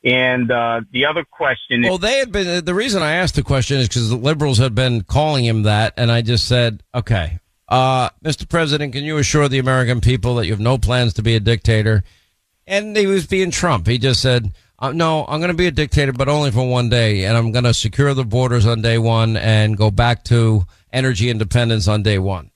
[0.04, 2.66] And uh, the other question Well, they had been.
[2.66, 5.94] The reason I asked the question is because the liberals had been calling him that,
[5.96, 7.40] and I just said, "Okay,
[7.70, 8.50] uh, Mr.
[8.50, 11.40] President, can you assure the American people that you have no plans to be a
[11.40, 12.04] dictator?"
[12.70, 13.88] And he was being Trump.
[13.88, 16.90] He just said, uh, "No, I'm going to be a dictator, but only for one
[16.90, 20.66] day, and I'm going to secure the borders on day one and go back to
[20.92, 22.52] energy independence on day one."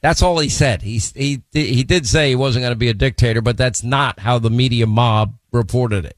[0.00, 0.82] That's all he said.
[0.82, 4.20] He he he did say he wasn't going to be a dictator, but that's not
[4.20, 6.16] how the media mob reported it.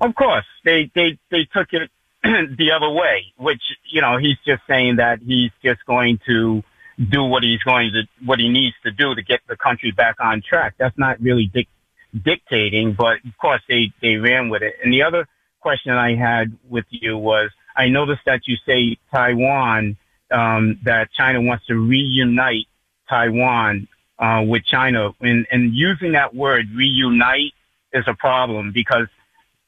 [0.00, 1.90] Of course, they they they took it
[2.22, 6.62] the other way, which you know he's just saying that he's just going to
[7.08, 10.16] do what he's going to what he needs to do to get the country back
[10.20, 10.74] on track.
[10.78, 11.68] That's not really dic-
[12.12, 14.74] dictating, but of course they they ran with it.
[14.82, 15.26] And the other
[15.60, 19.96] question I had with you was, I noticed that you say Taiwan
[20.30, 22.66] um, that China wants to reunite
[23.08, 23.88] Taiwan
[24.18, 27.52] uh, with China, and and using that word reunite
[27.92, 29.08] is a problem because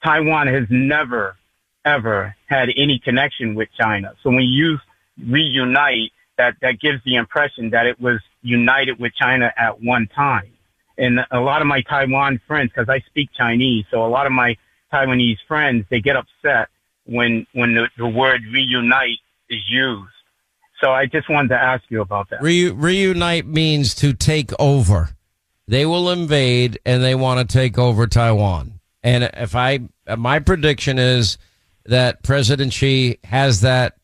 [0.05, 1.37] Taiwan has never,
[1.85, 4.15] ever had any connection with China.
[4.23, 4.81] So when you use
[5.29, 10.51] reunite, that, that gives the impression that it was united with China at one time.
[10.99, 14.33] And a lot of my Taiwan friends, because I speak Chinese, so a lot of
[14.33, 14.57] my
[14.93, 16.69] Taiwanese friends, they get upset
[17.05, 19.19] when, when the, the word reunite
[19.49, 20.11] is used.
[20.83, 22.43] So I just wanted to ask you about that.
[22.43, 25.11] Re- reunite means to take over.
[25.69, 28.81] They will invade and they want to take over Taiwan.
[29.03, 29.81] And if I,
[30.19, 31.39] my prediction is
[31.87, 33.97] that President Xi has that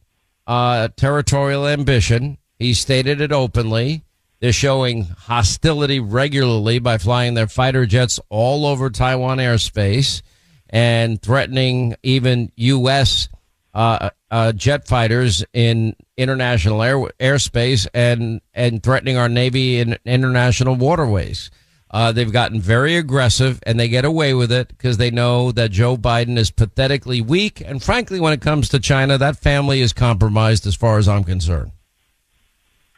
[0.46, 2.38] uh, territorial ambition.
[2.58, 4.04] He stated it openly.
[4.40, 10.22] They're showing hostility regularly by flying their fighter jets all over Taiwan airspace
[10.70, 13.28] and threatening even U.S.
[13.74, 20.76] Uh, uh, jet fighters in international air, airspace and and threatening our navy in international
[20.76, 21.50] waterways.
[21.90, 25.70] Uh, they've gotten very aggressive and they get away with it because they know that
[25.70, 27.62] Joe Biden is pathetically weak.
[27.64, 31.24] And frankly, when it comes to China, that family is compromised as far as I'm
[31.24, 31.72] concerned.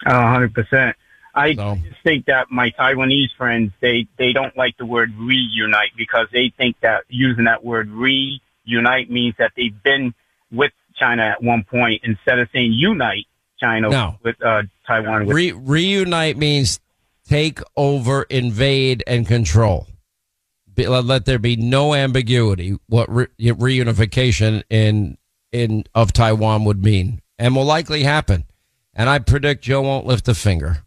[0.05, 0.97] Hundred percent.
[1.35, 6.27] I just think that my Taiwanese friends they they don't like the word reunite because
[6.33, 10.15] they think that using that word reunite means that they've been
[10.51, 13.27] with China at one point instead of saying unite
[13.59, 14.17] China No.
[14.23, 15.27] with uh, Taiwan.
[15.27, 16.81] With, Re- reunite means
[17.29, 19.87] take over, invade, and control.
[20.75, 25.17] Be, let, let there be no ambiguity what re- reunification in
[25.53, 28.45] in of Taiwan would mean, and will likely happen.
[28.95, 30.85] And I predict Joe won't lift a finger.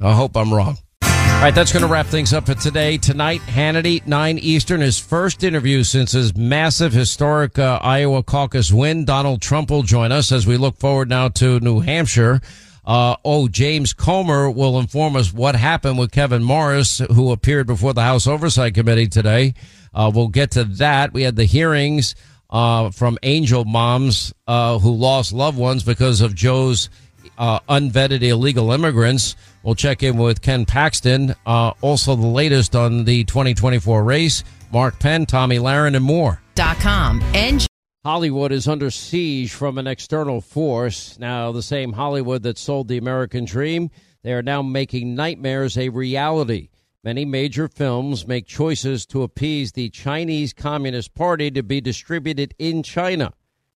[0.00, 0.78] I hope I'm wrong.
[1.02, 2.98] All right, that's going to wrap things up for today.
[2.98, 9.04] Tonight, Hannity, 9 Eastern, his first interview since his massive historic uh, Iowa caucus win.
[9.04, 12.40] Donald Trump will join us as we look forward now to New Hampshire.
[12.84, 17.92] Uh, oh, James Comer will inform us what happened with Kevin Morris, who appeared before
[17.92, 19.54] the House Oversight Committee today.
[19.94, 21.12] Uh, we'll get to that.
[21.12, 22.14] We had the hearings
[22.50, 26.88] uh, from angel moms uh, who lost loved ones because of Joe's
[27.36, 29.36] uh, unvetted illegal immigrants.
[29.68, 31.34] We'll check in with Ken Paxton.
[31.44, 34.42] Uh, also, the latest on the 2024 race.
[34.72, 36.40] Mark Penn, Tomi Lahren, and more.
[36.54, 37.66] Dot com and
[38.02, 41.18] Hollywood is under siege from an external force.
[41.18, 43.90] Now, the same Hollywood that sold the American dream,
[44.22, 46.70] they are now making nightmares a reality.
[47.04, 52.82] Many major films make choices to appease the Chinese Communist Party to be distributed in
[52.82, 53.34] China.